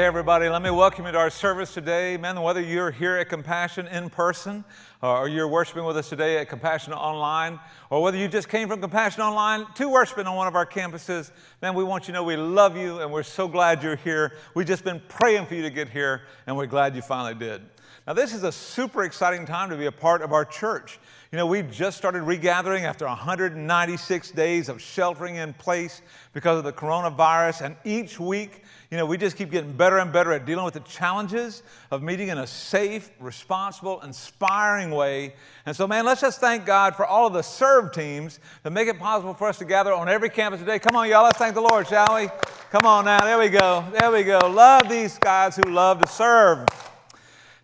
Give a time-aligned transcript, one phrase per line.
[0.00, 2.16] Hey, everybody, let me welcome you to our service today.
[2.16, 4.64] Man, whether you're here at Compassion in person
[5.02, 8.66] uh, or you're worshiping with us today at Compassion Online, or whether you just came
[8.66, 12.12] from Compassion Online to worshiping on one of our campuses, man, we want you to
[12.14, 14.38] know we love you and we're so glad you're here.
[14.54, 17.60] We've just been praying for you to get here, and we're glad you finally did.
[18.06, 20.98] Now, this is a super exciting time to be a part of our church.
[21.32, 26.64] You know, we've just started regathering after 196 days of sheltering in place because of
[26.64, 30.44] the coronavirus, and each week, you know, we just keep getting better and better at
[30.44, 35.34] dealing with the challenges of meeting in a safe, responsible, inspiring way.
[35.66, 38.88] And so, man, let's just thank God for all of the serve teams that make
[38.88, 40.80] it possible for us to gather on every campus today.
[40.80, 42.26] Come on, y'all, let's thank the Lord, shall we?
[42.72, 44.40] Come on now, there we go, there we go.
[44.48, 46.66] Love these guys who love to serve.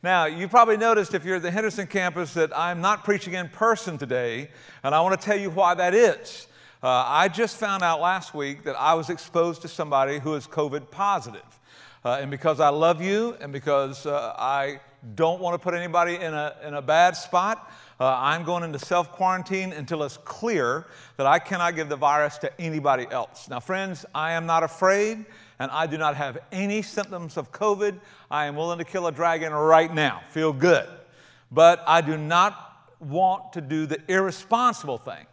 [0.07, 3.49] Now, you probably noticed if you're at the Henderson campus that I'm not preaching in
[3.49, 4.51] person today,
[4.85, 6.47] and I want to tell you why that is.
[6.81, 10.47] Uh, I just found out last week that I was exposed to somebody who is
[10.47, 11.43] COVID positive.
[12.05, 14.79] Uh, and because I love you and because uh, I
[15.17, 17.69] don't want to put anybody in a, in a bad spot,
[17.99, 22.39] uh, I'm going into self quarantine until it's clear that I cannot give the virus
[22.39, 23.49] to anybody else.
[23.49, 25.27] Now, friends, I am not afraid
[25.59, 27.99] and I do not have any symptoms of COVID.
[28.31, 30.23] I am willing to kill a dragon right now.
[30.31, 30.89] Feel good.
[31.51, 35.27] But I do not want to do the irresponsible thing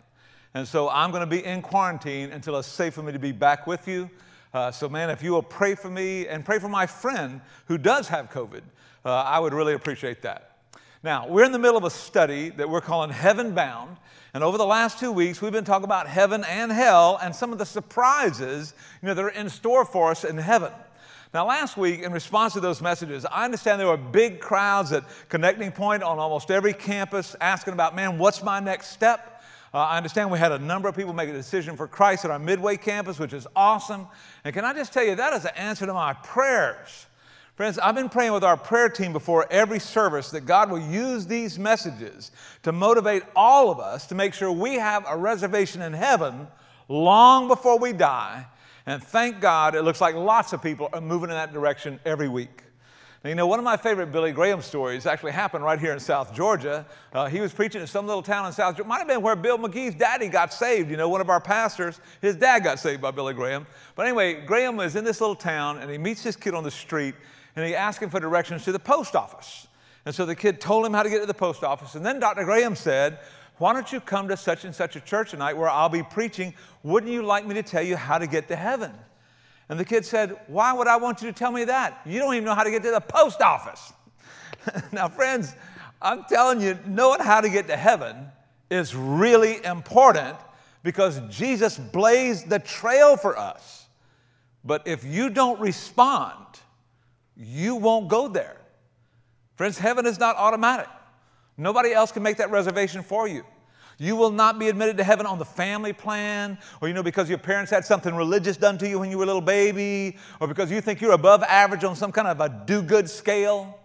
[0.54, 3.32] and so I'm going to be in quarantine until it's safe for me to be
[3.32, 4.10] back with you.
[4.54, 7.78] Uh, so, man, if you will pray for me and pray for my friend who
[7.78, 8.62] does have COVID,
[9.04, 10.53] uh, I would really appreciate that.
[11.04, 13.98] Now, we're in the middle of a study that we're calling Heaven Bound.
[14.34, 17.52] And over the last two weeks, we've been talking about heaven and hell and some
[17.52, 20.72] of the surprises you know, that are in store for us in heaven.
[21.34, 25.04] Now, last week, in response to those messages, I understand there were big crowds at
[25.28, 29.44] Connecting Point on almost every campus asking about, man, what's my next step?
[29.74, 32.32] Uh, I understand we had a number of people make a decision for Christ at
[32.32, 34.08] our Midway campus, which is awesome.
[34.46, 37.08] And can I just tell you, that is an answer to my prayers.
[37.56, 41.28] Friends, I've been praying with our prayer team before every service that God will use
[41.28, 42.32] these messages
[42.64, 46.48] to motivate all of us to make sure we have a reservation in heaven
[46.88, 48.48] long before we die.
[48.88, 52.28] And thank God, it looks like lots of people are moving in that direction every
[52.28, 52.64] week.
[53.24, 56.00] Now, you know, one of my favorite Billy Graham stories actually happened right here in
[56.00, 56.88] South Georgia.
[57.14, 58.90] Uh, he was preaching in some little town in South Georgia.
[58.90, 60.90] Might have been where Bill McGee's daddy got saved.
[60.90, 63.68] You know, one of our pastors, his dad got saved by Billy Graham.
[63.96, 66.72] But anyway, Graham was in this little town and he meets this kid on the
[66.72, 67.14] street
[67.56, 69.68] and he asked him for directions to the post office.
[70.06, 71.96] And so the kid told him how to get to the post office.
[71.96, 72.44] And then Dr.
[72.44, 73.20] Graham said,
[73.58, 76.54] Why don't you come to such and such a church tonight where I'll be preaching?
[76.84, 78.92] Wouldn't you like me to tell you how to get to heaven?
[79.70, 82.02] And the kid said, Why would I want you to tell me that?
[82.06, 83.94] You don't even know how to get to the post office.
[84.92, 85.56] now, friends,
[86.02, 88.28] I'm telling you, knowing how to get to heaven
[88.70, 90.38] is really important
[90.84, 93.88] because Jesus blazed the trail for us.
[94.66, 96.60] But if you don't respond,
[97.36, 98.58] you won't go there.
[99.56, 100.88] Friends, heaven is not automatic.
[101.58, 103.46] Nobody else can make that reservation for you.
[104.00, 107.30] You will not be admitted to heaven on the family plan, or you know, because
[107.30, 110.48] your parents had something religious done to you when you were a little baby, or
[110.48, 113.80] because you think you're above average on some kind of a do good scale.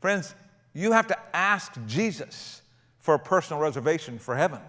[0.00, 0.34] Friends,
[0.72, 2.62] you have to ask Jesus
[3.00, 4.60] for a personal reservation for heaven.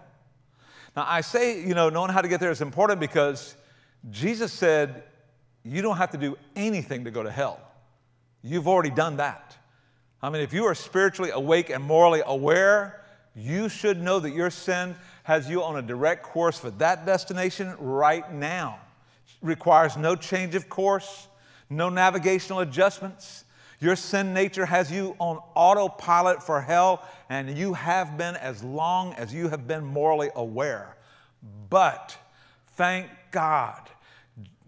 [0.96, 3.56] Now, I say, you know, knowing how to get there is important because
[4.10, 5.04] Jesus said,
[5.64, 7.60] you don't have to do anything to go to hell.
[8.41, 9.57] You've already done that.
[10.21, 13.01] I mean, if you are spiritually awake and morally aware,
[13.36, 17.74] you should know that your sin has you on a direct course for that destination
[17.80, 18.80] right now.
[19.41, 21.27] It requires no change of course,
[21.69, 23.45] no navigational adjustments.
[23.80, 29.13] Your sin nature has you on autopilot for hell, and you have been as long
[29.13, 30.97] as you have been morally aware.
[31.69, 32.18] But
[32.75, 33.80] thank God,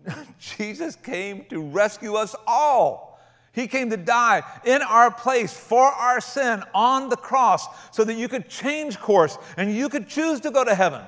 [0.40, 3.11] Jesus came to rescue us all.
[3.54, 8.14] He came to die in our place for our sin on the cross so that
[8.14, 11.02] you could change course and you could choose to go to heaven.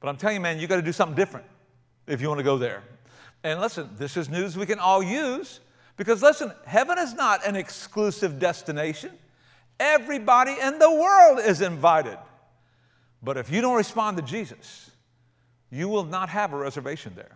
[0.00, 1.46] But I'm telling you, man, you got to do something different
[2.06, 2.82] if you want to go there.
[3.44, 5.60] And listen, this is news we can all use
[5.96, 9.12] because listen, heaven is not an exclusive destination.
[9.78, 12.18] Everybody in the world is invited.
[13.22, 14.90] But if you don't respond to Jesus,
[15.70, 17.35] you will not have a reservation there.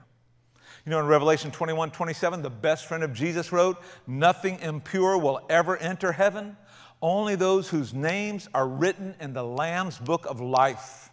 [0.90, 5.40] You know, in Revelation 21 27, the best friend of Jesus wrote, Nothing impure will
[5.48, 6.56] ever enter heaven,
[7.00, 11.10] only those whose names are written in the Lamb's book of life.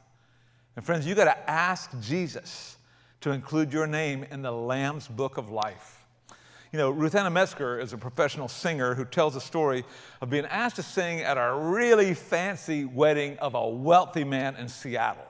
[0.76, 2.78] And friends, you got to ask Jesus
[3.22, 6.08] to include your name in the Lamb's book of life.
[6.72, 9.86] You know, Ruth Anna Metzger is a professional singer who tells a story
[10.22, 14.70] of being asked to sing at a really fancy wedding of a wealthy man in
[14.70, 15.28] Seattle.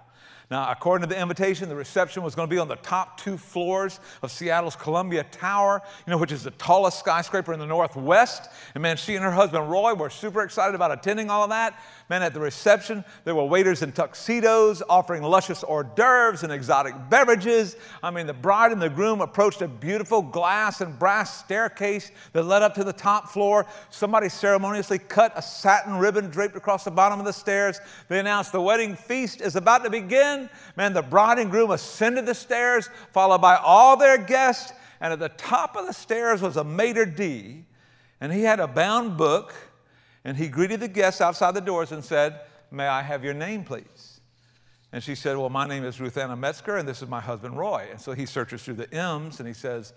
[0.49, 3.37] Now, according to the invitation, the reception was going to be on the top two
[3.37, 8.49] floors of Seattle's Columbia Tower, you know, which is the tallest skyscraper in the Northwest.
[8.73, 11.77] And man, she and her husband Roy were super excited about attending all of that.
[12.09, 16.93] Man, at the reception, there were waiters in tuxedos offering luscious hors d'oeuvres and exotic
[17.09, 17.75] beverages.
[18.01, 22.43] I mean, the bride and the groom approached a beautiful glass and brass staircase that
[22.43, 23.65] led up to the top floor.
[23.89, 27.81] Somebody ceremoniously cut a satin ribbon draped across the bottom of the stairs.
[28.07, 30.36] They announced the wedding feast is about to begin.
[30.75, 34.73] Man, the bride and groom ascended the stairs, followed by all their guests.
[34.99, 37.65] And at the top of the stairs was a maitre d',
[38.19, 39.53] and he had a bound book
[40.27, 43.63] and he greeted the guests outside the doors and said, May I have your name,
[43.63, 44.19] please?
[44.91, 47.57] And she said, Well, my name is Ruth Anna Metzger, and this is my husband,
[47.57, 47.87] Roy.
[47.89, 49.93] And so he searches through the M's and he says,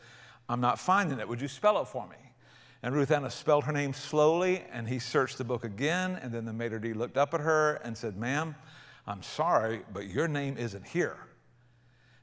[0.48, 1.28] I'm not finding it.
[1.28, 2.16] Would you spell it for me?
[2.84, 6.20] And Ruth Anna spelled her name slowly, and he searched the book again.
[6.22, 8.54] And then the maitre d' looked up at her and said, Ma'am,
[9.10, 11.16] I'm sorry, but your name isn't here.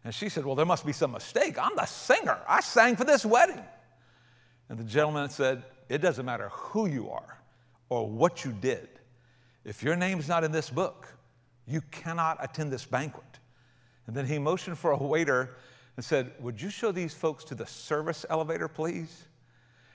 [0.06, 1.57] And she said, Well, there must be some mistake.
[1.60, 2.39] I'm the singer.
[2.48, 3.62] I sang for this wedding.
[4.69, 7.39] And the gentleman said, It doesn't matter who you are
[7.89, 8.88] or what you did.
[9.66, 11.13] If your name's not in this book,
[11.68, 13.25] you cannot attend this banquet.
[14.07, 15.57] And then he motioned for a waiter
[15.98, 19.25] and said, Would you show these folks to the service elevator, please?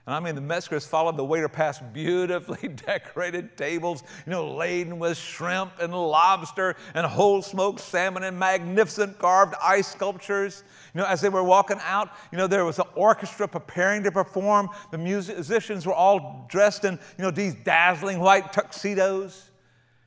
[0.07, 4.99] And I mean, the Metzgers followed the waiter past beautifully decorated tables, you know, laden
[4.99, 10.65] with shrimp and lobster and whole smoked salmon and magnificent carved ice sculptures.
[10.93, 14.11] You know, as they were walking out, you know, there was an orchestra preparing to
[14.11, 14.71] perform.
[14.91, 19.51] The musicians were all dressed in, you know, these dazzling white tuxedos.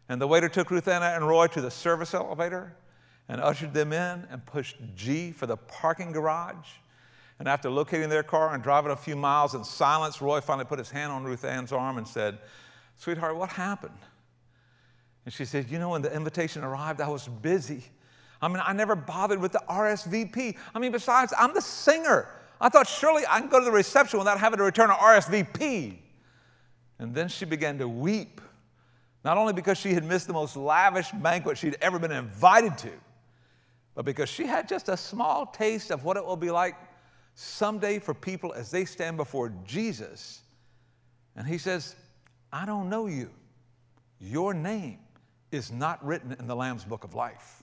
[0.09, 2.75] And the waiter took Ruth Anna and Roy to the service elevator
[3.29, 6.67] and ushered them in and pushed G for the parking garage.
[7.39, 10.79] And after locating their car and driving a few miles in silence, Roy finally put
[10.79, 12.37] his hand on Ruth Ann's arm and said,
[12.97, 13.97] Sweetheart, what happened?
[15.25, 17.83] And she said, You know, when the invitation arrived, I was busy.
[18.41, 20.55] I mean, I never bothered with the RSVP.
[20.73, 22.29] I mean, besides, I'm the singer.
[22.61, 25.97] I thought surely I can go to the reception without having to return an RSVP.
[26.99, 28.39] And then she began to weep,
[29.23, 32.91] not only because she had missed the most lavish banquet she'd ever been invited to,
[33.93, 36.75] but because she had just a small taste of what it will be like
[37.35, 40.41] someday for people as they stand before Jesus.
[41.35, 41.95] And he says,
[42.51, 43.29] I don't know you.
[44.19, 44.99] Your name
[45.51, 47.61] is not written in the Lamb's book of life.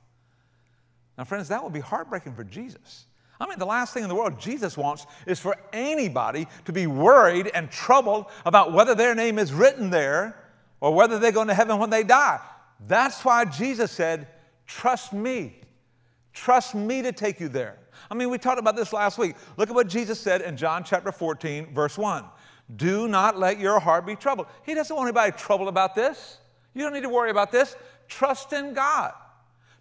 [1.16, 3.06] Now, friends, that would be heartbreaking for Jesus.
[3.40, 6.86] I mean, the last thing in the world Jesus wants is for anybody to be
[6.86, 10.36] worried and troubled about whether their name is written there
[10.80, 12.40] or whether they're going to heaven when they die.
[12.86, 14.28] That's why Jesus said,
[14.66, 15.58] Trust me.
[16.32, 17.78] Trust me to take you there.
[18.10, 19.34] I mean, we talked about this last week.
[19.56, 22.24] Look at what Jesus said in John chapter 14, verse 1.
[22.76, 24.46] Do not let your heart be troubled.
[24.64, 26.38] He doesn't want anybody troubled about this.
[26.74, 27.76] You don't need to worry about this.
[28.08, 29.12] Trust in God.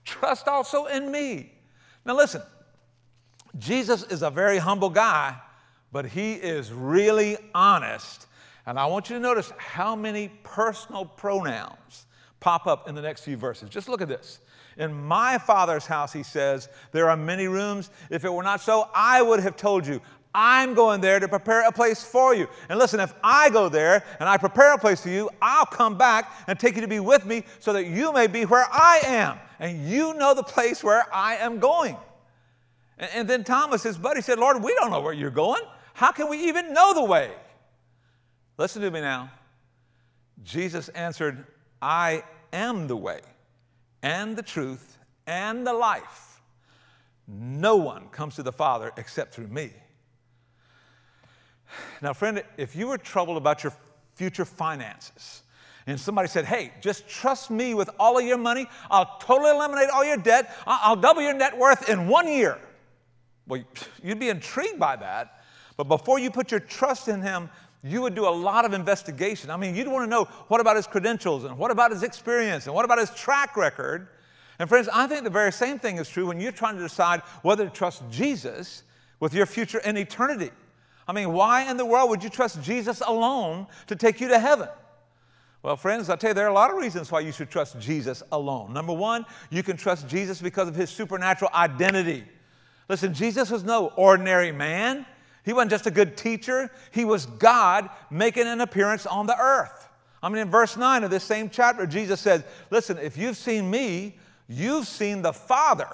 [0.03, 1.53] Trust also in me.
[2.05, 2.41] Now, listen,
[3.57, 5.37] Jesus is a very humble guy,
[5.91, 8.27] but he is really honest.
[8.65, 12.05] And I want you to notice how many personal pronouns
[12.39, 13.69] pop up in the next few verses.
[13.69, 14.39] Just look at this.
[14.81, 17.91] In my Father's house, he says, there are many rooms.
[18.09, 20.01] If it were not so, I would have told you.
[20.33, 22.47] I'm going there to prepare a place for you.
[22.67, 25.99] And listen, if I go there and I prepare a place for you, I'll come
[25.99, 29.01] back and take you to be with me so that you may be where I
[29.05, 29.37] am.
[29.59, 31.95] And you know the place where I am going.
[32.97, 35.61] And, and then Thomas, his buddy, said, Lord, we don't know where you're going.
[35.93, 37.29] How can we even know the way?
[38.57, 39.29] Listen to me now.
[40.43, 41.45] Jesus answered,
[41.83, 43.21] I am the way
[44.03, 46.41] and the truth and the life.
[47.27, 49.71] No one comes to the Father except through me.
[52.01, 53.73] Now, friend, if you were troubled about your
[54.15, 55.43] future finances,
[55.87, 58.67] and somebody said, Hey, just trust me with all of your money.
[58.89, 60.55] I'll totally eliminate all your debt.
[60.67, 62.59] I'll double your net worth in one year.
[63.47, 63.63] Well,
[64.03, 65.43] you'd be intrigued by that.
[65.77, 67.49] But before you put your trust in Him,
[67.83, 69.49] you would do a lot of investigation.
[69.49, 72.67] I mean, you'd want to know what about his credentials and what about his experience
[72.67, 74.07] and what about his track record.
[74.59, 77.21] And friends, I think the very same thing is true when you're trying to decide
[77.41, 78.83] whether to trust Jesus
[79.19, 80.51] with your future in eternity.
[81.07, 84.39] I mean, why in the world would you trust Jesus alone to take you to
[84.39, 84.69] heaven?
[85.63, 87.79] Well, friends, I tell you, there are a lot of reasons why you should trust
[87.79, 88.73] Jesus alone.
[88.73, 92.23] Number one, you can trust Jesus because of his supernatural identity.
[92.89, 95.05] Listen, Jesus was no ordinary man.
[95.43, 99.89] He wasn't just a good teacher, he was God making an appearance on the earth.
[100.23, 103.69] I mean, in verse 9 of this same chapter, Jesus says, Listen, if you've seen
[103.69, 104.17] me,
[104.47, 105.87] you've seen the Father.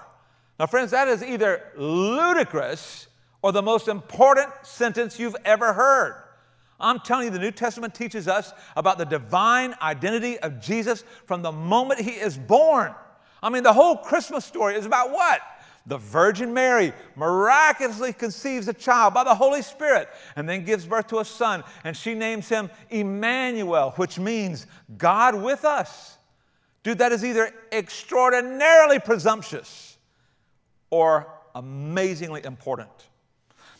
[0.59, 3.07] Now, friends, that is either ludicrous
[3.41, 6.15] or the most important sentence you've ever heard.
[6.79, 11.41] I'm telling you, the New Testament teaches us about the divine identity of Jesus from
[11.41, 12.93] the moment he is born.
[13.41, 15.41] I mean, the whole Christmas story is about what?
[15.87, 21.07] The Virgin Mary miraculously conceives a child by the Holy Spirit and then gives birth
[21.07, 24.67] to a son, and she names him Emmanuel, which means
[24.97, 26.17] God with us.
[26.83, 29.97] Dude, that is either extraordinarily presumptuous
[30.89, 32.89] or amazingly important.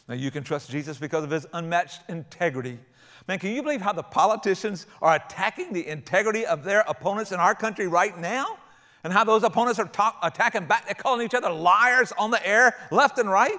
[0.08, 2.80] Now, you can trust Jesus because of his unmatched integrity.
[3.28, 7.40] Man, can you believe how the politicians are attacking the integrity of their opponents in
[7.42, 8.58] our country right now?
[9.04, 9.89] And how those opponents are
[10.24, 13.58] attacking back, they're calling each other liars on the air, left and right?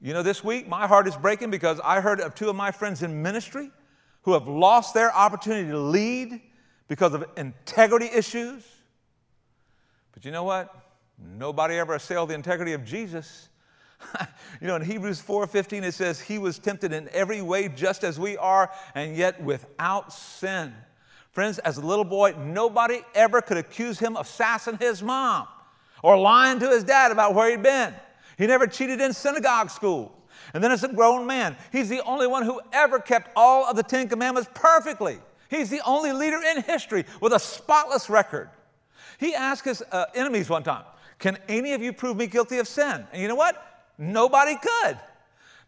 [0.00, 2.70] You know, this week my heart is breaking because I heard of two of my
[2.70, 3.70] friends in ministry
[4.22, 6.40] who have lost their opportunity to lead
[6.88, 8.64] because of integrity issues.
[10.12, 10.74] But you know what?
[11.18, 13.48] Nobody ever assailed the integrity of Jesus.
[14.60, 18.18] you know, in Hebrews 4:15 it says, "He was tempted in every way just as
[18.18, 20.74] we are, and yet without sin."
[21.32, 25.46] Friends, as a little boy, nobody ever could accuse him of sassing his mom
[26.02, 27.94] or lying to his dad about where he'd been.
[28.36, 30.16] He never cheated in synagogue school.
[30.54, 33.76] And then as a grown man, he's the only one who ever kept all of
[33.76, 35.18] the Ten Commandments perfectly.
[35.48, 38.50] He's the only leader in history with a spotless record.
[39.18, 40.84] He asked his uh, enemies one time,
[41.18, 43.06] Can any of you prove me guilty of sin?
[43.12, 43.84] And you know what?
[43.98, 44.98] Nobody could.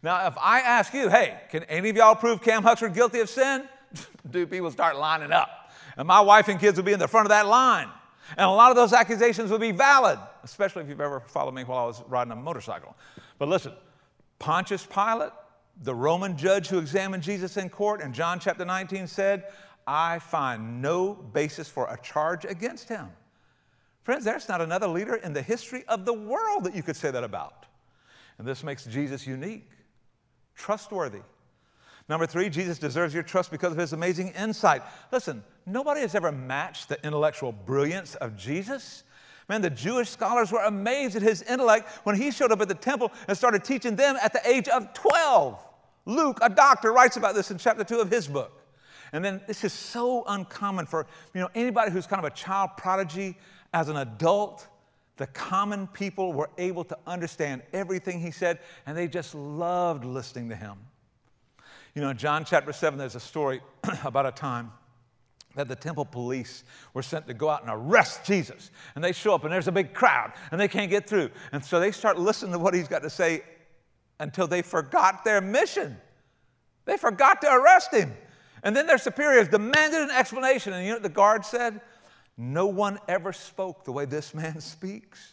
[0.01, 3.29] Now, if I ask you, hey, can any of y'all prove Cam Huxford guilty of
[3.29, 3.69] sin?
[4.29, 5.71] Dude, people start lining up.
[5.97, 7.89] And my wife and kids will be in the front of that line.
[8.37, 11.63] And a lot of those accusations will be valid, especially if you've ever followed me
[11.63, 12.95] while I was riding a motorcycle.
[13.37, 13.73] But listen,
[14.39, 15.31] Pontius Pilate,
[15.81, 19.45] the Roman judge who examined Jesus in court in John chapter 19 said,
[19.85, 23.09] I find no basis for a charge against him.
[24.03, 27.11] Friends, there's not another leader in the history of the world that you could say
[27.11, 27.65] that about.
[28.37, 29.69] And this makes Jesus unique,
[30.55, 31.21] trustworthy.
[32.09, 34.81] Number three, Jesus deserves your trust because of his amazing insight.
[35.11, 39.03] Listen, nobody has ever matched the intellectual brilliance of Jesus.
[39.49, 42.75] Man, the Jewish scholars were amazed at his intellect when he showed up at the
[42.75, 45.59] temple and started teaching them at the age of 12.
[46.05, 48.61] Luke, a doctor, writes about this in chapter 2 of his book.
[49.13, 52.71] And then this is so uncommon for you know anybody who's kind of a child
[52.77, 53.37] prodigy
[53.73, 54.67] as an adult
[55.17, 60.49] the common people were able to understand everything he said, and they just loved listening
[60.49, 60.77] to him.
[61.95, 63.61] You know, in John chapter 7, there's a story
[64.03, 64.71] about a time
[65.55, 66.63] that the temple police
[66.95, 68.71] were sent to go out and arrest Jesus.
[68.95, 71.29] And they show up, and there's a big crowd, and they can't get through.
[71.51, 73.43] And so they start listening to what he's got to say
[74.19, 75.97] until they forgot their mission.
[76.85, 78.13] They forgot to arrest him.
[78.63, 80.73] And then their superiors demanded an explanation.
[80.73, 81.81] And you know what the guard said?
[82.37, 85.32] No one ever spoke the way this man speaks.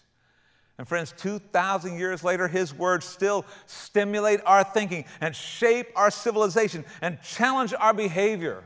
[0.80, 6.86] And friends, 2,000 years later, his words still stimulate our thinking and shape our civilization
[7.02, 8.64] and challenge our behavior.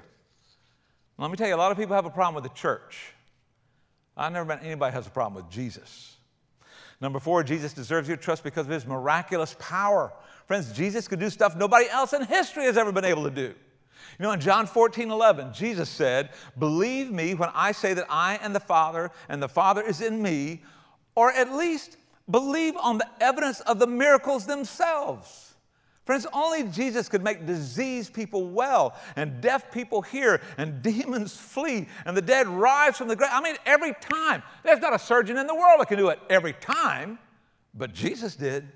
[1.19, 3.15] Let me tell you, a lot of people have a problem with the church.
[4.17, 6.15] I've never met anybody who has a problem with Jesus.
[7.01, 10.13] Number four, Jesus deserves your trust because of his miraculous power.
[10.47, 13.53] Friends, Jesus could do stuff nobody else in history has ever been able to do.
[14.21, 16.31] You know, in John 14, 11, Jesus said,
[16.61, 20.23] Believe me when I say that I and the Father and the Father is in
[20.23, 20.63] me,
[21.17, 21.97] or at least
[22.31, 25.55] believe on the evidence of the miracles themselves.
[26.05, 31.89] Friends, only Jesus could make diseased people well, and deaf people hear, and demons flee,
[32.05, 33.31] and the dead rise from the grave.
[33.33, 34.43] I mean, every time.
[34.63, 37.19] There's not a surgeon in the world that can do it every time,
[37.73, 38.69] but Jesus did.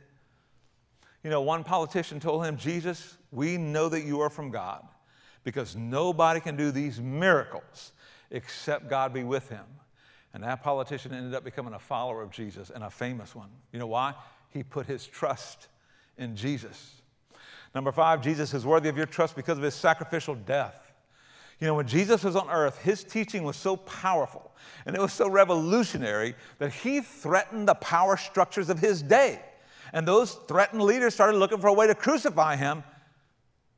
[1.22, 4.86] You know, one politician told him, Jesus, we know that you are from God
[5.44, 7.92] because nobody can do these miracles
[8.30, 9.64] except God be with him.
[10.34, 13.48] And that politician ended up becoming a follower of Jesus and a famous one.
[13.72, 14.14] You know why?
[14.50, 15.68] He put his trust
[16.16, 17.00] in Jesus.
[17.74, 20.92] Number five, Jesus is worthy of your trust because of his sacrificial death.
[21.60, 24.52] You know, when Jesus was on earth, his teaching was so powerful
[24.86, 29.40] and it was so revolutionary that he threatened the power structures of his day.
[29.92, 32.84] And those threatened leaders started looking for a way to crucify him.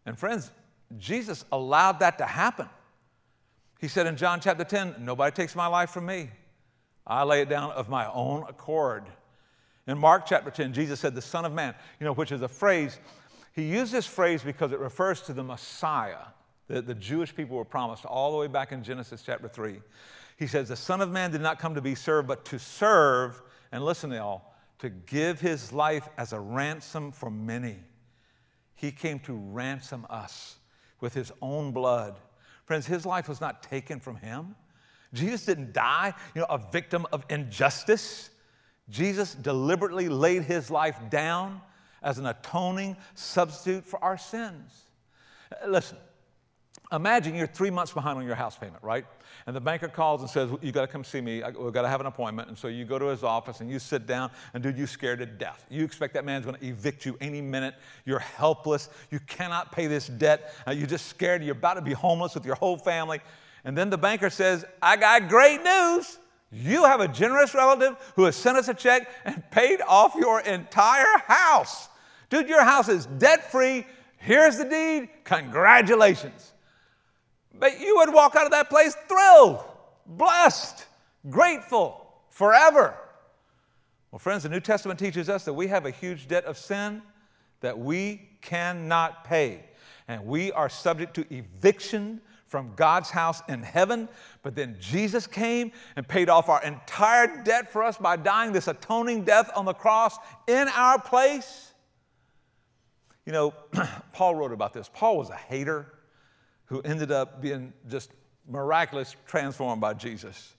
[0.04, 0.50] And friends,
[0.98, 2.68] Jesus allowed that to happen.
[3.80, 6.30] He said in John chapter 10, Nobody takes my life from me.
[7.10, 9.04] I lay it down of my own accord.
[9.88, 12.48] In Mark chapter 10, Jesus said, The Son of Man, you know, which is a
[12.48, 13.00] phrase,
[13.52, 16.26] he used this phrase because it refers to the Messiah
[16.68, 19.80] that the Jewish people were promised all the way back in Genesis chapter 3.
[20.36, 23.42] He says, The Son of Man did not come to be served, but to serve,
[23.72, 27.78] and listen to y'all, to give his life as a ransom for many.
[28.76, 30.60] He came to ransom us
[31.00, 32.20] with his own blood.
[32.66, 34.54] Friends, his life was not taken from him.
[35.12, 38.30] Jesus didn't die, you know, a victim of injustice.
[38.88, 41.60] Jesus deliberately laid his life down
[42.02, 44.84] as an atoning substitute for our sins.
[45.66, 45.98] Listen,
[46.92, 49.04] Imagine you're three months behind on your house payment, right?
[49.46, 51.40] And the banker calls and says, You got to come see me.
[51.56, 52.48] We've got to have an appointment.
[52.48, 55.20] And so you go to his office and you sit down, and dude, you're scared
[55.20, 55.64] to death.
[55.70, 57.76] You expect that man's going to evict you any minute.
[58.06, 58.88] You're helpless.
[59.12, 60.52] You cannot pay this debt.
[60.66, 61.44] Uh, you're just scared.
[61.44, 63.20] You're about to be homeless with your whole family.
[63.64, 66.18] And then the banker says, I got great news.
[66.52, 70.40] You have a generous relative who has sent us a check and paid off your
[70.40, 71.88] entire house.
[72.28, 73.86] Dude, your house is debt free.
[74.16, 75.08] Here's the deed.
[75.24, 76.52] Congratulations.
[77.54, 79.62] But you would walk out of that place thrilled,
[80.06, 80.86] blessed,
[81.28, 82.94] grateful forever.
[84.10, 87.02] Well, friends, the New Testament teaches us that we have a huge debt of sin
[87.60, 89.64] that we cannot pay.
[90.08, 94.08] And we are subject to eviction from God's house in heaven.
[94.42, 98.66] But then Jesus came and paid off our entire debt for us by dying this
[98.66, 101.72] atoning death on the cross in our place.
[103.24, 103.54] You know,
[104.12, 104.90] Paul wrote about this.
[104.92, 105.94] Paul was a hater
[106.64, 108.10] who ended up being just
[108.48, 110.56] miraculous transformed by Jesus.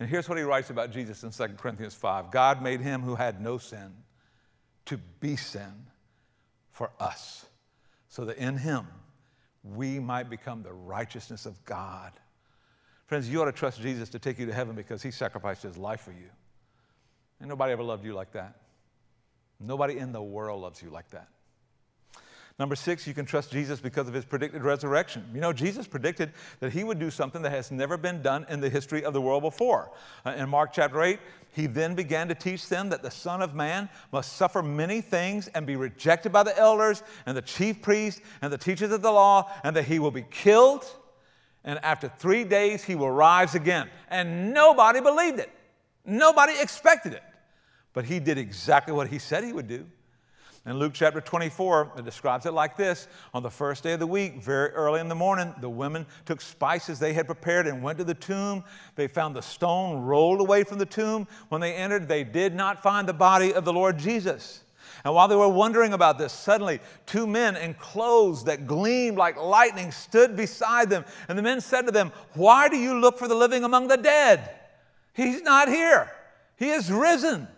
[0.00, 3.14] And here's what he writes about Jesus in 2 Corinthians 5 God made him who
[3.14, 3.92] had no sin
[4.86, 5.88] to be sin
[6.72, 7.44] for us,
[8.08, 8.86] so that in him
[9.74, 12.12] we might become the righteousness of God.
[13.06, 15.76] Friends, you ought to trust Jesus to take you to heaven because he sacrificed his
[15.76, 16.28] life for you.
[17.40, 18.56] And nobody ever loved you like that.
[19.60, 21.28] Nobody in the world loves you like that.
[22.58, 25.24] Number six, you can trust Jesus because of his predicted resurrection.
[25.32, 28.60] You know, Jesus predicted that he would do something that has never been done in
[28.60, 29.92] the history of the world before.
[30.26, 31.20] Uh, in Mark chapter 8,
[31.52, 35.46] he then began to teach them that the Son of Man must suffer many things
[35.54, 39.12] and be rejected by the elders and the chief priests and the teachers of the
[39.12, 40.84] law, and that he will be killed,
[41.62, 43.88] and after three days he will rise again.
[44.08, 45.50] And nobody believed it,
[46.04, 47.22] nobody expected it.
[47.92, 49.86] But he did exactly what he said he would do.
[50.66, 54.06] In Luke chapter 24, it describes it like this On the first day of the
[54.06, 57.98] week, very early in the morning, the women took spices they had prepared and went
[57.98, 58.64] to the tomb.
[58.94, 61.26] They found the stone rolled away from the tomb.
[61.48, 64.64] When they entered, they did not find the body of the Lord Jesus.
[65.04, 69.36] And while they were wondering about this, suddenly two men in clothes that gleamed like
[69.36, 71.04] lightning stood beside them.
[71.28, 73.96] And the men said to them, Why do you look for the living among the
[73.96, 74.50] dead?
[75.14, 76.10] He's not here,
[76.56, 77.48] he is risen.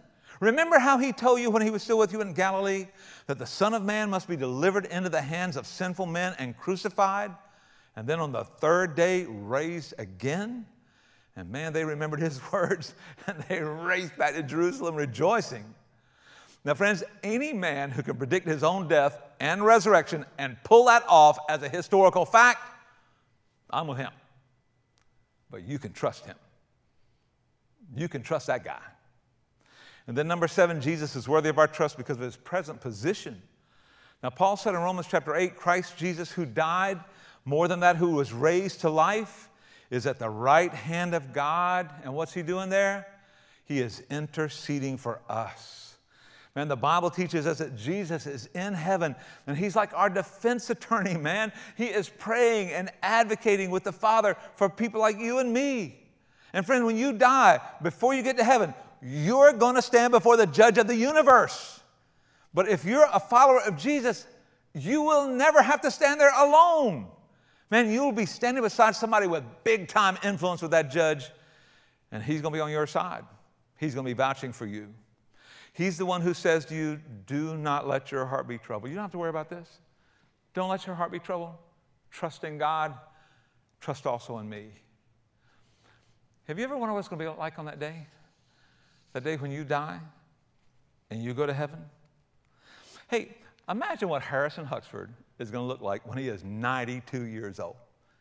[0.41, 2.87] Remember how he told you when he was still with you in Galilee
[3.27, 6.57] that the Son of Man must be delivered into the hands of sinful men and
[6.57, 7.31] crucified,
[7.95, 10.65] and then on the third day raised again?
[11.37, 12.95] And man, they remembered his words
[13.27, 15.75] and they raced back to Jerusalem rejoicing.
[16.65, 21.05] Now, friends, any man who can predict his own death and resurrection and pull that
[21.09, 22.61] off as a historical fact,
[23.71, 24.13] I'm with him.
[25.51, 26.37] But you can trust him.
[27.95, 28.81] You can trust that guy.
[30.11, 33.41] And then, number seven, Jesus is worthy of our trust because of his present position.
[34.25, 36.99] Now, Paul said in Romans chapter 8 Christ Jesus, who died,
[37.45, 39.49] more than that, who was raised to life,
[39.89, 41.89] is at the right hand of God.
[42.03, 43.07] And what's he doing there?
[43.67, 45.95] He is interceding for us.
[46.57, 49.15] Man, the Bible teaches us that Jesus is in heaven
[49.47, 51.53] and he's like our defense attorney, man.
[51.77, 56.01] He is praying and advocating with the Father for people like you and me.
[56.53, 60.37] And friend, when you die, before you get to heaven, you're going to stand before
[60.37, 61.81] the judge of the universe.
[62.53, 64.27] But if you're a follower of Jesus,
[64.75, 67.07] you will never have to stand there alone.
[67.71, 71.31] Man, you'll be standing beside somebody with big time influence with that judge,
[72.11, 73.25] and he's going to be on your side.
[73.79, 74.93] He's going to be vouching for you.
[75.73, 78.91] He's the one who says to you, Do not let your heart be troubled.
[78.91, 79.69] You don't have to worry about this.
[80.53, 81.55] Don't let your heart be troubled.
[82.11, 82.95] Trust in God.
[83.81, 84.67] Trust also in me.
[86.49, 88.09] Have you ever wondered what it's going to be like on that day?
[89.13, 90.01] That day when you die
[91.11, 91.81] and you go to heaven?
[93.09, 93.37] Hey,
[93.69, 97.77] imagine what Harrison Huxford is going to look like when he is 92 years old.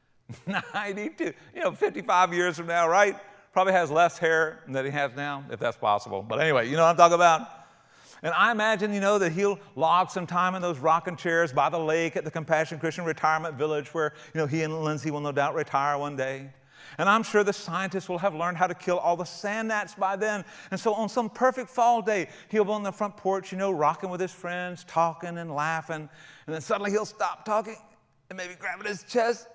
[0.73, 3.15] 92, you know, 55 years from now, right?
[3.51, 6.21] Probably has less hair than he has now, if that's possible.
[6.21, 7.47] But anyway, you know what I'm talking about?
[8.21, 11.69] And I imagine, you know, that he'll log some time in those rocking chairs by
[11.69, 15.21] the lake at the Compassion Christian Retirement Village where, you know, he and Lindsay will
[15.21, 16.49] no doubt retire one day.
[16.97, 19.95] And I'm sure the scientists will have learned how to kill all the sand gnats
[19.95, 20.45] by then.
[20.71, 23.71] And so on some perfect fall day, he'll be on the front porch, you know,
[23.71, 26.09] rocking with his friends, talking and laughing.
[26.45, 27.75] And then suddenly he'll stop talking
[28.29, 29.47] and maybe grab at his chest,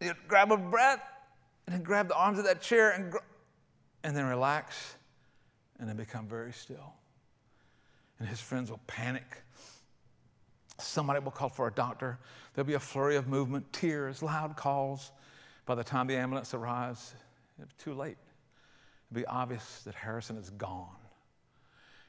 [0.00, 1.02] he'll grab a breath,
[1.66, 3.18] and then grab the arms of that chair and, gr-
[4.02, 4.96] and then relax
[5.78, 6.94] and then become very still.
[8.18, 9.42] And his friends will panic.
[10.78, 12.18] Somebody will call for a doctor.
[12.54, 15.12] There'll be a flurry of movement, tears, loud calls.
[15.70, 17.14] By the time the ambulance arrives,
[17.62, 18.16] it's too late.
[19.08, 20.96] It'll be obvious that Harrison is gone.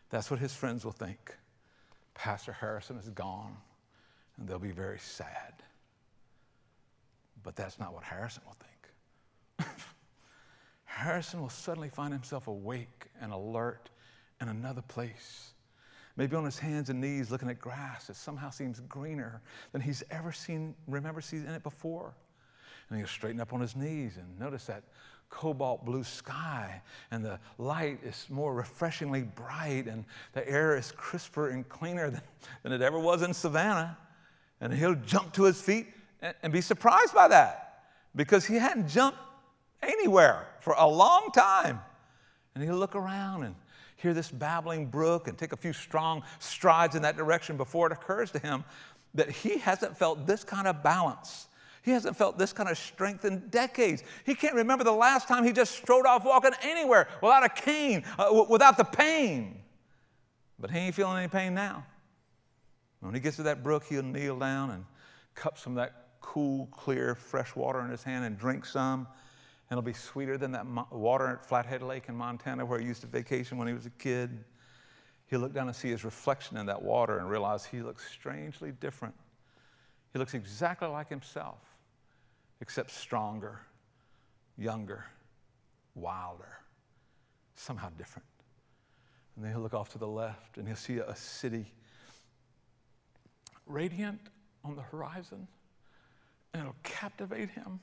[0.09, 1.37] That's what his friends will think.
[2.15, 3.55] Pastor Harrison is gone,
[4.39, 5.53] and they'll be very sad.
[7.43, 8.57] But that's not what Harrison will
[9.59, 9.69] think.
[10.85, 13.91] Harrison will suddenly find himself awake and alert
[14.41, 15.51] in another place.
[16.17, 19.39] Maybe on his hands and knees looking at grass that somehow seems greener
[19.71, 22.15] than he's ever seen, remember seeing it before.
[22.91, 24.83] And he'll straighten up on his knees and notice that
[25.29, 31.49] cobalt blue sky, and the light is more refreshingly bright, and the air is crisper
[31.49, 32.21] and cleaner than,
[32.63, 33.97] than it ever was in Savannah.
[34.59, 35.87] And he'll jump to his feet
[36.21, 39.17] and, and be surprised by that because he hadn't jumped
[39.81, 41.79] anywhere for a long time.
[42.53, 43.55] And he'll look around and
[43.95, 47.93] hear this babbling brook and take a few strong strides in that direction before it
[47.93, 48.65] occurs to him
[49.13, 51.47] that he hasn't felt this kind of balance
[51.83, 54.03] he hasn't felt this kind of strength in decades.
[54.23, 58.03] He can't remember the last time he just strode off walking anywhere without a cane,
[58.19, 59.63] uh, w- without the pain.
[60.59, 61.83] But he ain't feeling any pain now.
[62.99, 64.85] When he gets to that brook, he'll kneel down and
[65.33, 69.07] cup some of that cool, clear, fresh water in his hand and drink some.
[69.69, 72.85] And it'll be sweeter than that mo- water at Flathead Lake in Montana where he
[72.85, 74.43] used to vacation when he was a kid.
[75.25, 78.71] He'll look down and see his reflection in that water and realize he looks strangely
[78.71, 79.15] different.
[80.13, 81.70] He looks exactly like himself
[82.61, 83.59] except stronger,
[84.57, 85.05] younger,
[85.95, 86.59] wilder,
[87.55, 88.27] somehow different.
[89.35, 91.65] And then he'll look off to the left and he'll see a city
[93.65, 94.19] radiant
[94.63, 95.47] on the horizon,
[96.53, 97.79] and it'll captivate him.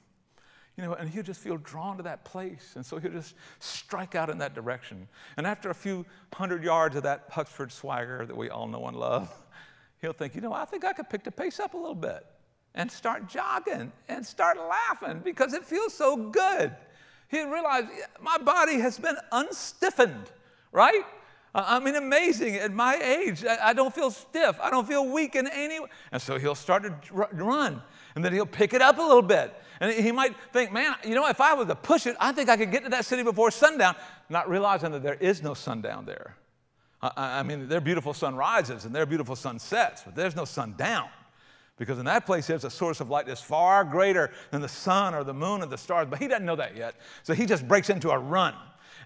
[0.77, 2.75] You know, and he'll just feel drawn to that place.
[2.77, 5.09] And so he'll just strike out in that direction.
[5.37, 8.97] And after a few hundred yards of that Huxford swagger that we all know and
[8.97, 9.35] love,
[10.01, 12.25] he'll think, you know, I think I could pick the pace up a little bit
[12.75, 16.75] and start jogging and start laughing because it feels so good.
[17.29, 17.89] He realized
[18.21, 20.27] my body has been unstiffened,
[20.73, 21.03] right?
[21.55, 22.57] I mean, amazing.
[22.57, 24.59] At my age, I don't feel stiff.
[24.61, 25.89] I don't feel weak in any way.
[26.13, 27.83] And so he'll start to run,
[28.15, 29.55] and then he'll pick it up a little bit.
[29.81, 32.49] And he might think, man, you know, if I was to push it, I think
[32.49, 33.95] I could get to that city before sundown,
[34.29, 36.37] not realizing that there is no sundown there.
[37.01, 41.09] I, mean, there are beautiful sunrises and there are beautiful sunsets, but there's no sundown.
[41.79, 45.15] Because in that place, there's a source of light that's far greater than the sun
[45.15, 46.09] or the moon or the stars.
[46.11, 46.97] But he doesn't know that yet.
[47.23, 48.55] So he just breaks into a run.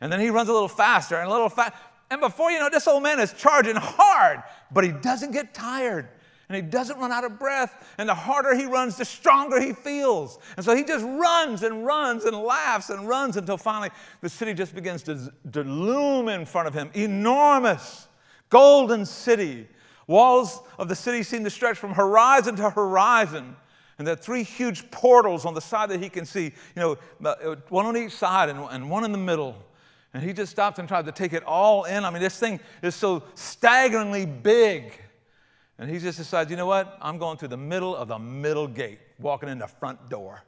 [0.00, 1.74] And then he runs a little faster and a little fast.
[2.10, 6.08] And before you know, this old man is charging hard, but he doesn't get tired.
[6.48, 7.94] And he doesn't run out of breath.
[7.98, 10.38] And the harder he runs, the stronger he feels.
[10.56, 14.52] And so he just runs and runs and laughs and runs until finally the city
[14.52, 16.90] just begins to, to loom in front of him.
[16.94, 18.08] Enormous,
[18.50, 19.66] golden city
[20.12, 23.56] Walls of the city seem to stretch from horizon to horizon.
[23.96, 26.98] And there are three huge portals on the side that he can see, you know,
[27.24, 29.56] uh, one on each side and, and one in the middle.
[30.12, 32.04] And he just stops and tries to take it all in.
[32.04, 34.92] I mean, this thing is so staggeringly big.
[35.78, 36.98] And he just decides, you know what?
[37.00, 40.42] I'm going through the middle of the middle gate, walking in the front door.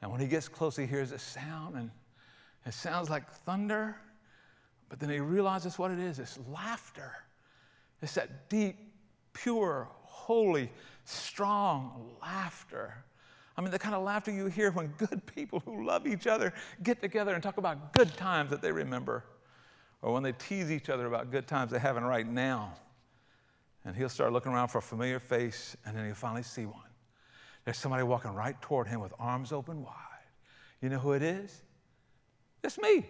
[0.00, 1.90] And when he gets close, he hears a sound, and
[2.64, 3.96] it sounds like thunder.
[4.88, 7.12] But then he realizes what it is it's laughter.
[8.02, 8.76] It's that deep,
[9.42, 10.70] pure, holy,
[11.04, 13.04] strong laughter.
[13.56, 16.52] I mean, the kind of laughter you hear when good people who love each other
[16.82, 19.24] get together and talk about good times that they remember,
[20.02, 22.74] or when they tease each other about good times they're having right now.
[23.84, 26.82] And he'll start looking around for a familiar face, and then he'll finally see one.
[27.64, 29.92] There's somebody walking right toward him with arms open wide.
[30.80, 31.62] You know who it is?
[32.62, 33.06] It's me.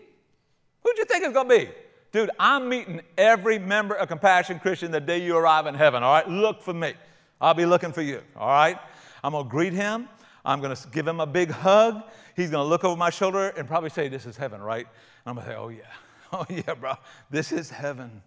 [0.82, 1.68] Who'd you think it's gonna be?
[2.12, 6.12] Dude, I'm meeting every member of Compassion Christian the day you arrive in heaven, all
[6.12, 6.28] right?
[6.28, 6.94] Look for me.
[7.40, 8.78] I'll be looking for you, all right?
[9.22, 10.08] I'm gonna greet him.
[10.44, 12.02] I'm gonna give him a big hug.
[12.36, 14.86] He's gonna look over my shoulder and probably say, This is heaven, right?
[14.86, 15.82] And I'm gonna say, Oh, yeah.
[16.32, 16.94] Oh, yeah, bro.
[17.30, 18.20] This is heaven.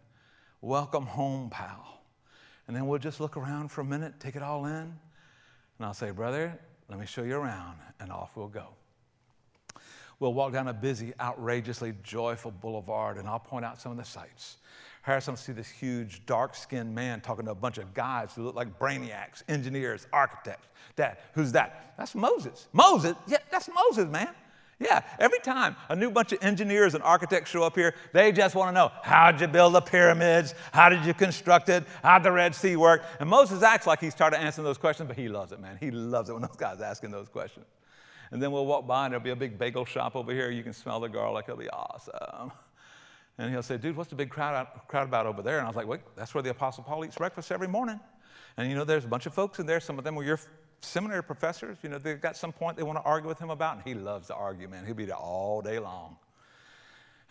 [0.61, 2.01] Welcome home, pal.
[2.67, 4.73] And then we'll just look around for a minute, take it all in.
[4.73, 4.97] And
[5.81, 6.57] I'll say, Brother,
[6.89, 7.77] let me show you around.
[7.99, 8.67] And off we'll go.
[10.19, 14.03] We'll walk down a busy, outrageously joyful boulevard, and I'll point out some of the
[14.03, 14.57] sights.
[15.01, 18.43] Harrison will see this huge, dark skinned man talking to a bunch of guys who
[18.43, 20.67] look like brainiacs, engineers, architects.
[20.97, 21.93] Dad, who's that?
[21.97, 22.67] That's Moses.
[22.73, 23.15] Moses?
[23.27, 24.35] Yeah, that's Moses, man.
[24.79, 28.55] Yeah, every time a new bunch of engineers and architects show up here, they just
[28.55, 30.53] want to know how'd you build the pyramids?
[30.71, 31.83] How did you construct it?
[32.01, 33.03] How'd the Red Sea work?
[33.19, 35.77] And Moses acts like he's tired of answering those questions, but he loves it, man.
[35.81, 37.65] He loves it when those guys are asking those questions.
[38.31, 40.51] And then we'll walk by and there'll be a big bagel shop over here.
[40.51, 41.45] You can smell the garlic.
[41.47, 42.51] It'll be awesome.
[43.41, 45.59] And he'll say, Dude, what's the big crowd, out, crowd about over there?
[45.59, 45.87] And I was like,
[46.17, 47.97] that's where the Apostle Paul eats breakfast every morning.
[48.57, 49.79] And you know, there's a bunch of folks in there.
[49.79, 50.41] Some of them were your
[50.81, 51.77] seminary professors.
[51.81, 53.77] You know, they've got some point they want to argue with him about.
[53.77, 54.85] And he loves to argue, man.
[54.85, 56.17] He'll be there all day long.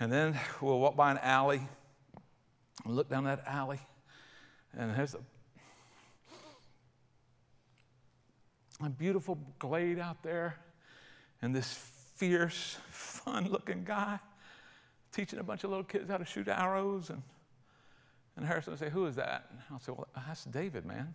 [0.00, 1.60] And then we'll walk by an alley
[2.86, 3.80] and look down that alley.
[4.78, 5.18] And there's a
[8.84, 10.56] a beautiful glade out there,
[11.42, 14.18] and this fierce, fun looking guy
[15.12, 17.10] teaching a bunch of little kids how to shoot arrows.
[17.10, 17.22] And,
[18.36, 19.46] and Harrison would say, Who is that?
[19.50, 21.14] And I'll say, Well, that's David, man.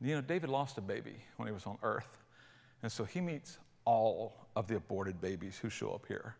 [0.00, 2.18] You know, David lost a baby when he was on earth.
[2.82, 6.34] And so he meets all of the aborted babies who show up here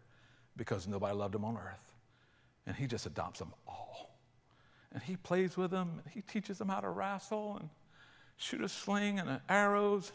[0.57, 1.95] because nobody loved him on earth.
[2.67, 4.17] And he just adopts them all.
[4.93, 7.69] And he plays with them, and he teaches them how to wrestle and
[8.37, 10.13] shoot a sling and arrows,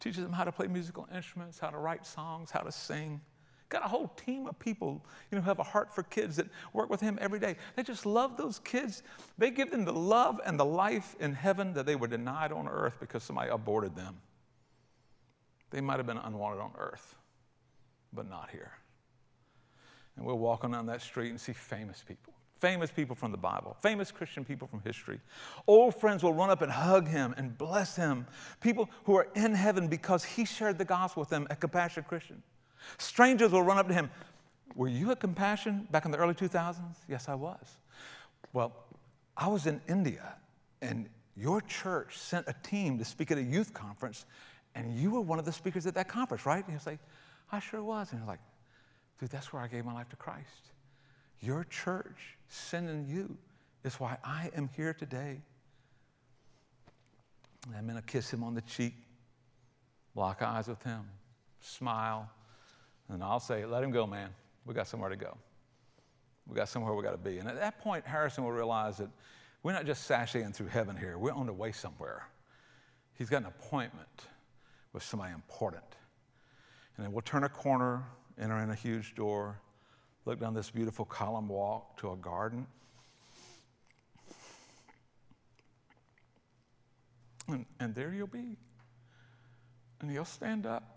[0.00, 3.20] teaches them how to play musical instruments, how to write songs, how to sing.
[3.68, 6.46] Got a whole team of people, you know, who have a heart for kids that
[6.72, 7.56] work with him every day.
[7.74, 9.02] They just love those kids.
[9.38, 12.68] They give them the love and the life in heaven that they were denied on
[12.68, 14.16] earth because somebody aborted them.
[15.70, 17.16] They might have been unwanted on earth,
[18.12, 18.72] but not here.
[20.16, 23.76] And we're walking down that street and see famous people famous people from the Bible,
[23.82, 25.20] famous Christian people from history.
[25.66, 28.26] Old friends will run up and hug him and bless him.
[28.60, 32.42] People who are in heaven because he shared the gospel with them at Compassion Christian.
[32.98, 34.10] Strangers will run up to him.
[34.74, 36.80] Were you at Compassion back in the early 2000s?
[37.08, 37.78] Yes, I was.
[38.52, 38.72] Well,
[39.36, 40.34] I was in India,
[40.80, 44.24] and your church sent a team to speak at a youth conference,
[44.74, 46.62] and you were one of the speakers at that conference, right?
[46.64, 47.00] And he was like,
[47.52, 48.10] I sure was.
[48.10, 48.40] And he was like,
[49.20, 50.72] dude, that's where I gave my life to Christ.
[51.40, 53.36] Your church sending you
[53.84, 55.40] is why I am here today.
[57.66, 58.94] And I'm going to kiss him on the cheek,
[60.14, 61.02] lock eyes with him,
[61.60, 62.30] smile,
[63.08, 64.30] and I'll say, let him go, man.
[64.64, 65.36] We got somewhere to go.
[66.46, 67.38] We got somewhere we got to be.
[67.38, 69.08] And at that point, Harrison will realize that
[69.62, 72.28] we're not just sashaying through heaven here, we're on the way somewhere.
[73.14, 74.26] He's got an appointment
[74.92, 75.84] with somebody important.
[76.96, 78.04] And then we'll turn a corner,
[78.38, 79.58] enter in a huge door,
[80.26, 82.66] look down this beautiful column walk to a garden.
[87.48, 88.56] And, and there you'll be.
[90.00, 90.96] And he'll stand up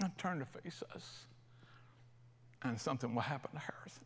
[0.00, 1.26] and turn to face us,
[2.62, 4.04] and something will happen to Harrison.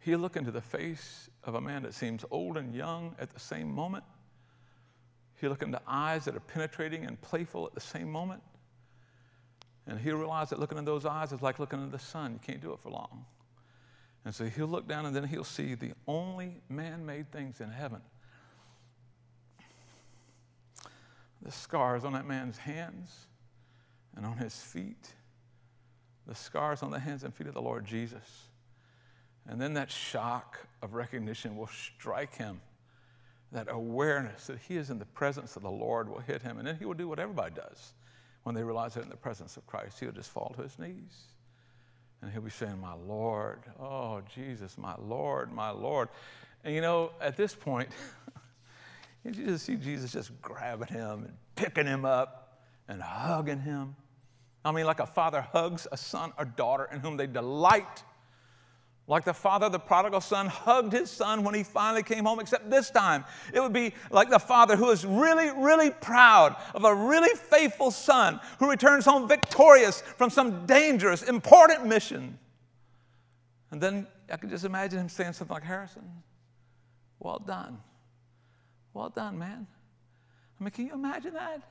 [0.00, 3.40] He'll look into the face of a man that seems old and young at the
[3.40, 4.04] same moment.
[5.40, 8.42] He'll look into eyes that are penetrating and playful at the same moment.
[9.86, 12.32] And he'll realize that looking in those eyes is like looking into the sun.
[12.32, 13.24] You can't do it for long.
[14.24, 17.70] And so he'll look down and then he'll see the only man made things in
[17.70, 18.00] heaven
[21.46, 23.26] the scars on that man's hands,
[24.16, 25.12] and on his feet,
[26.26, 28.48] the scars on the hands and feet of the Lord Jesus.
[29.48, 32.60] And then that shock of recognition will strike him.
[33.52, 36.58] That awareness that he is in the presence of the Lord will hit him.
[36.58, 37.92] And then he will do what everybody does
[38.46, 39.98] when they realize they're in the presence of Christ.
[40.00, 41.26] He'll just fall to his knees.
[42.22, 46.08] And he'll be saying, My Lord, oh, Jesus, my Lord, my Lord.
[46.64, 47.88] And you know, at this point,
[49.24, 53.96] you just see Jesus just grabbing him and picking him up and hugging him
[54.66, 58.02] I mean, like a father hugs a son or daughter in whom they delight.
[59.08, 62.68] Like the father, the prodigal son, hugged his son when he finally came home, except
[62.70, 66.92] this time it would be like the father who is really, really proud of a
[66.92, 72.36] really faithful son who returns home victorious from some dangerous, important mission.
[73.70, 76.02] And then I could just imagine him saying something like, Harrison,
[77.20, 77.78] well done.
[78.92, 79.68] Well done, man.
[80.58, 81.62] I mean, can you imagine that?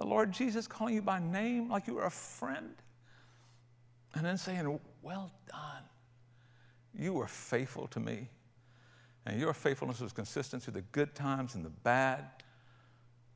[0.00, 2.74] the Lord Jesus calling you by name like you were a friend,
[4.14, 5.82] and then saying, Well done.
[6.98, 8.28] You were faithful to me.
[9.26, 12.24] And your faithfulness was consistent through the good times and the bad.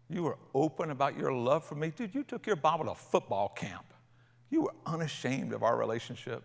[0.08, 1.90] You were open about your love for me.
[1.90, 3.84] Dude, you took your Bible to football camp.
[4.50, 6.42] You were unashamed of our relationship.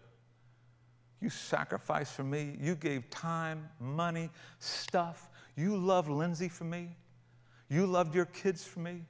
[1.21, 2.57] You sacrificed for me.
[2.59, 5.29] You gave time, money, stuff.
[5.55, 6.95] You loved Lindsay for me.
[7.69, 9.03] You loved your kids for me.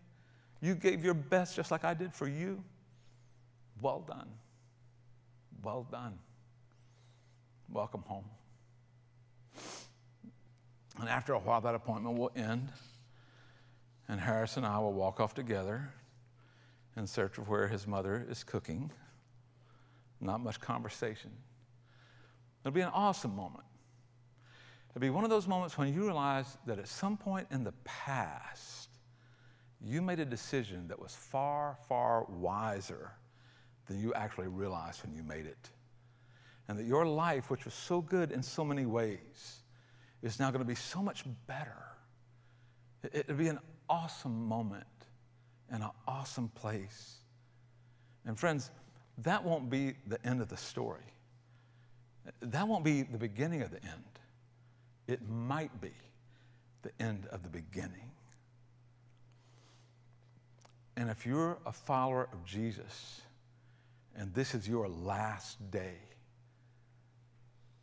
[0.61, 2.63] You gave your best just like I did for you.
[3.81, 4.29] Well done.
[5.63, 6.17] Well done.
[7.71, 8.25] Welcome home.
[10.99, 12.69] And after a while, that appointment will end,
[14.07, 15.93] and Harris and I will walk off together
[16.97, 18.91] in search of where his mother is cooking.
[20.19, 21.29] Not much conversation.
[22.63, 23.63] It'll be an awesome moment.
[24.89, 27.73] It'll be one of those moments when you realize that at some point in the
[27.83, 28.89] past,
[29.79, 33.11] you made a decision that was far, far wiser
[33.85, 35.69] than you actually realized when you made it.
[36.69, 39.63] And that your life, which was so good in so many ways,
[40.21, 41.83] is now going to be so much better.
[43.11, 43.57] It'll be an
[43.89, 44.85] awesome moment
[45.71, 47.15] and an awesome place.
[48.25, 48.69] And friends,
[49.23, 51.01] that won't be the end of the story.
[52.39, 54.03] That won't be the beginning of the end.
[55.07, 55.93] It might be
[56.83, 58.11] the end of the beginning.
[60.97, 63.21] And if you're a follower of Jesus
[64.15, 65.95] and this is your last day,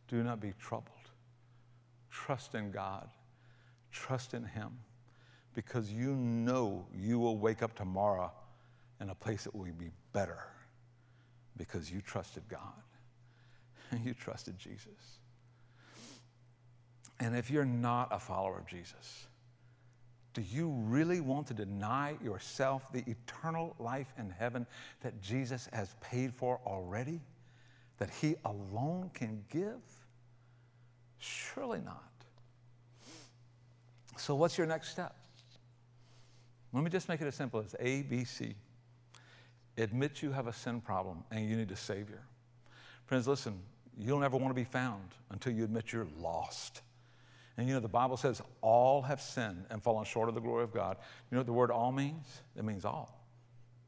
[0.09, 0.93] do not be troubled.
[2.11, 3.09] Trust in God,
[3.93, 4.71] trust in Him,
[5.55, 8.33] because you know you will wake up tomorrow
[9.01, 10.47] in a place that will be better
[11.57, 12.61] because you trusted God
[13.91, 15.19] and you trusted Jesus.
[17.19, 19.27] And if you're not a follower of Jesus,
[20.35, 24.67] do you really want to deny yourself the eternal life in heaven
[25.01, 27.21] that Jesus has paid for already?
[27.99, 29.81] That He alone can give?
[31.27, 32.03] Surely not.
[34.17, 35.15] So, what's your next step?
[36.73, 38.55] Let me just make it as simple as A, B, C.
[39.79, 42.23] Admit you have a sin problem and you need a Savior.
[43.07, 43.59] Friends, listen,
[43.99, 46.83] you'll never want to be found until you admit you're lost.
[47.57, 50.65] And you know, the Bible says all have sinned and fallen short of the glory
[50.65, 50.97] of God.
[51.31, 52.43] You know what the word all means?
[52.57, 53.21] It means all.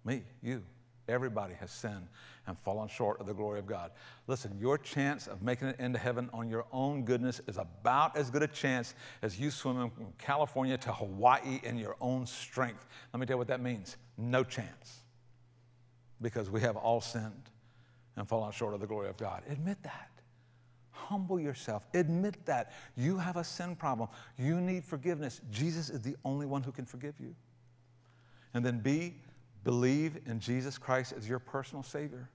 [0.04, 0.62] Me, you,
[1.08, 2.08] everybody has sinned
[2.46, 3.90] and fallen short of the glory of God.
[4.26, 8.30] Listen, your chance of making it into heaven on your own goodness is about as
[8.30, 12.86] good a chance as you swimming from California to Hawaii in your own strength.
[13.12, 15.02] Let me tell you what that means no chance.
[16.20, 17.50] Because we have all sinned
[18.16, 19.42] and fallen short of the glory of God.
[19.48, 20.10] Admit that.
[20.90, 21.86] Humble yourself.
[21.94, 22.72] Admit that.
[22.96, 24.08] You have a sin problem.
[24.36, 25.40] You need forgiveness.
[25.50, 27.34] Jesus is the only one who can forgive you.
[28.54, 29.14] And then B,
[29.64, 32.28] believe in Jesus Christ as your personal Savior.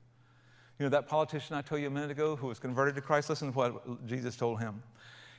[0.80, 3.30] You know, that politician I told you a minute ago who was converted to Christ,
[3.30, 4.82] listen to what Jesus told him.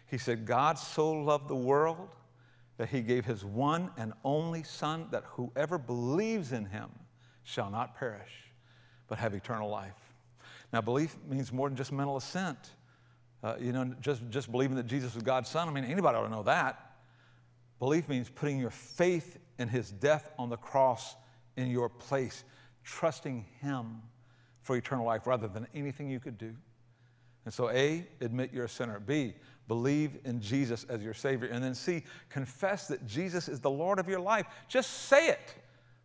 [0.06, 2.08] He said, God so loved the world
[2.76, 6.90] that he gave his one and only Son, that whoever believes in him
[7.42, 8.30] shall not perish,
[9.08, 9.92] but have eternal life.
[10.72, 12.58] Now, belief means more than just mental assent.
[13.42, 15.68] Uh, you know, just, just believing that Jesus was God's son.
[15.68, 16.96] I mean, anybody ought to know that.
[17.78, 21.16] Belief means putting your faith in his death on the cross
[21.56, 22.44] in your place,
[22.82, 24.02] trusting him
[24.62, 26.54] for eternal life rather than anything you could do.
[27.44, 28.98] And so, A, admit you're a sinner.
[28.98, 29.34] B,
[29.68, 31.48] believe in Jesus as your Savior.
[31.48, 34.46] And then C, confess that Jesus is the Lord of your life.
[34.68, 35.54] Just say it.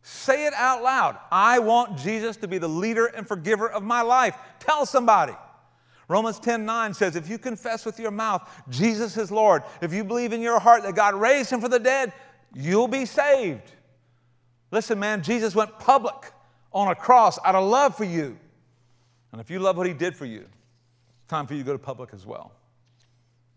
[0.02, 1.18] Say it out loud.
[1.32, 4.38] I want Jesus to be the leader and forgiver of my life.
[4.60, 5.34] Tell somebody.
[6.08, 10.04] Romans 10 9 says, If you confess with your mouth Jesus is Lord, if you
[10.04, 12.14] believe in your heart that God raised him from the dead,
[12.54, 13.72] you'll be saved.
[14.72, 16.32] Listen, man, Jesus went public
[16.72, 18.38] on a cross out of love for you.
[19.32, 20.46] And if you love what he did for you,
[21.28, 22.52] time for you to go to public as well.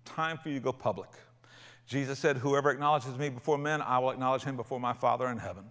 [0.04, 1.10] Time for you to go public.
[1.86, 5.38] Jesus said, Whoever acknowledges me before men, I will acknowledge him before my Father in
[5.38, 5.64] heaven.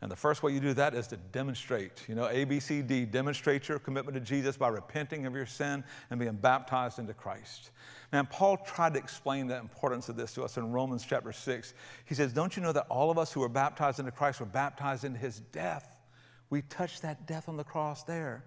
[0.00, 2.04] And the first way you do that is to demonstrate.
[2.08, 6.34] You know, ABCD, demonstrate your commitment to Jesus by repenting of your sin and being
[6.34, 7.70] baptized into Christ.
[8.12, 11.74] Man, Paul tried to explain the importance of this to us in Romans chapter 6.
[12.06, 14.46] He says, Don't you know that all of us who were baptized into Christ were
[14.46, 15.96] baptized into his death?
[16.48, 18.44] We touched that death on the cross there.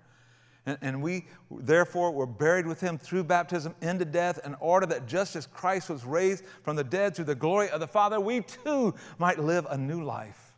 [0.66, 5.08] And, and, we, therefore, were buried with him through baptism into death, in order that
[5.08, 8.42] just as Christ was raised from the dead through the glory of the Father, we
[8.42, 10.54] too might live a new life.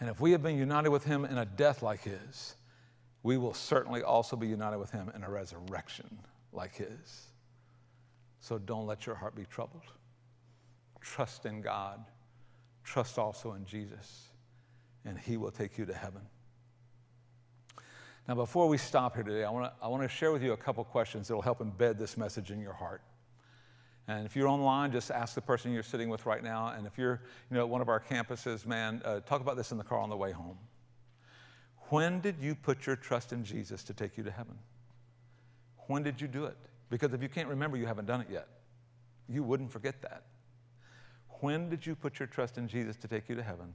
[0.00, 2.56] And if we have been united with him in a death like his,
[3.22, 6.18] we will certainly also be united with him in a resurrection
[6.52, 7.33] like his.
[8.44, 9.84] So don't let your heart be troubled.
[11.00, 12.04] Trust in God.
[12.82, 14.28] Trust also in Jesus,
[15.06, 16.20] and he will take you to heaven.
[18.28, 20.58] Now, before we stop here today, I want to I wanna share with you a
[20.58, 23.00] couple questions that will help embed this message in your heart.
[24.08, 26.74] And if you're online, just ask the person you're sitting with right now.
[26.76, 29.72] And if you're you know, at one of our campuses, man, uh, talk about this
[29.72, 30.58] in the car on the way home.
[31.88, 34.58] When did you put your trust in Jesus to take you to heaven?
[35.86, 36.58] When did you do it?
[36.90, 38.48] Because if you can't remember, you haven't done it yet.
[39.28, 40.24] You wouldn't forget that.
[41.40, 43.74] When did you put your trust in Jesus to take you to heaven?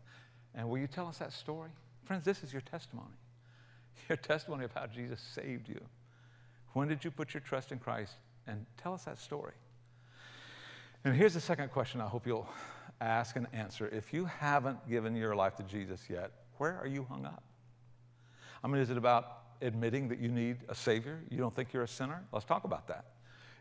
[0.55, 1.69] And will you tell us that story?
[2.05, 3.15] Friends, this is your testimony.
[4.09, 5.79] Your testimony of how Jesus saved you.
[6.73, 8.13] When did you put your trust in Christ?
[8.47, 9.53] And tell us that story.
[11.03, 12.49] And here's the second question I hope you'll
[13.01, 13.87] ask and answer.
[13.89, 17.43] If you haven't given your life to Jesus yet, where are you hung up?
[18.63, 21.19] I mean, is it about admitting that you need a Savior?
[21.29, 22.23] You don't think you're a sinner?
[22.31, 23.05] Let's talk about that.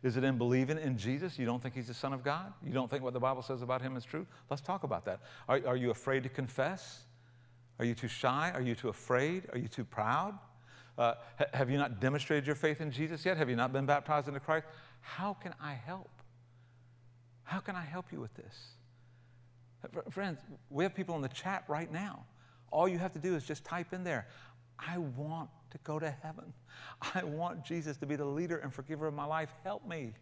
[0.02, 1.38] Is it in believing in Jesus?
[1.38, 2.52] You don't think He's the Son of God?
[2.64, 4.26] You don't think what the Bible says about Him is true?
[4.48, 5.20] Let's talk about that.
[5.48, 7.00] Are, are you afraid to confess?
[7.78, 8.50] Are you too shy?
[8.54, 9.44] Are you too afraid?
[9.52, 10.38] Are you too proud?
[10.96, 13.36] Uh, ha- have you not demonstrated your faith in Jesus yet?
[13.36, 14.66] Have you not been baptized into Christ?
[15.00, 16.10] How can I help?
[17.42, 18.72] How can I help you with this?
[20.10, 20.40] Friends,
[20.70, 22.24] we have people in the chat right now.
[22.70, 24.26] All you have to do is just type in there,
[24.78, 26.52] I want to go to heaven.
[27.14, 29.50] I want Jesus to be the leader and forgiver of my life.
[29.64, 30.12] Help me.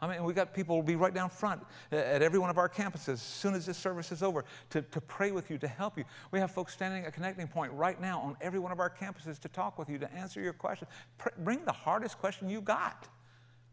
[0.00, 1.62] I mean, we got people will be right down front
[1.92, 5.00] at every one of our campuses as soon as this service is over to, to
[5.00, 6.04] pray with you, to help you.
[6.30, 9.38] We have folks standing at Connecting Point right now on every one of our campuses
[9.38, 10.90] to talk with you, to answer your questions.
[11.38, 13.08] bring the hardest question you got.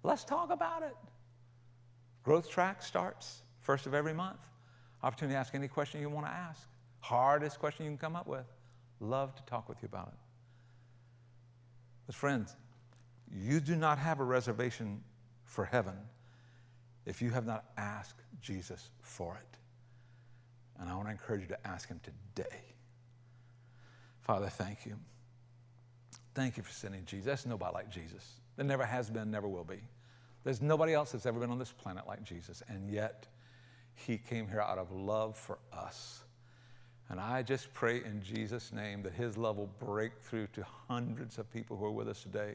[0.03, 0.95] Let's talk about it.
[2.23, 4.39] Growth track starts first of every month.
[5.03, 6.67] Opportunity to ask any question you want to ask.
[6.99, 8.45] Hardest question you can come up with.
[8.99, 10.20] Love to talk with you about it.
[12.11, 12.57] But, friends,
[13.33, 15.01] you do not have a reservation
[15.45, 15.95] for heaven
[17.05, 19.57] if you have not asked Jesus for it.
[20.77, 22.65] And I want to encourage you to ask Him today.
[24.19, 24.97] Father, thank you.
[26.35, 27.25] Thank you for sending Jesus.
[27.27, 28.41] There's nobody like Jesus.
[28.57, 29.79] There never has been, never will be.
[30.43, 32.61] There's nobody else that's ever been on this planet like Jesus.
[32.67, 33.25] And yet,
[33.95, 36.25] He came here out of love for us
[37.11, 41.37] and I just pray in Jesus' name that His love will break through to hundreds
[41.39, 42.53] of people who are with us today.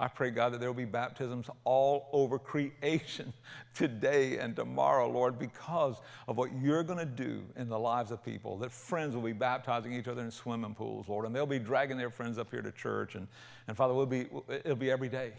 [0.00, 3.32] I pray, God, that there will be baptisms all over creation
[3.76, 8.24] today and tomorrow, Lord, because of what you're going to do in the lives of
[8.24, 8.56] people.
[8.58, 11.96] That friends will be baptizing each other in swimming pools, Lord, and they'll be dragging
[11.96, 13.14] their friends up here to church.
[13.14, 13.28] And,
[13.68, 15.30] and Father, we'll be, it'll be every day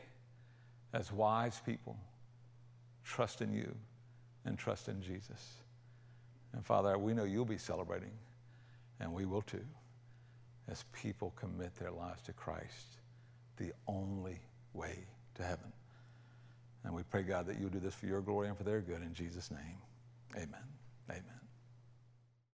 [0.94, 1.98] as wise people
[3.04, 3.76] trust in you
[4.46, 5.56] and trust in Jesus.
[6.54, 8.12] And Father, we know you'll be celebrating
[9.04, 9.66] and we will too,
[10.70, 13.02] as people commit their lives to Christ,
[13.58, 14.40] the only
[14.74, 15.74] way to heaven.
[16.86, 19.02] And we pray, God, that you'll do this for your glory and for their good.
[19.02, 19.78] In Jesus' name,
[20.36, 20.64] Amen.
[21.10, 21.43] amen.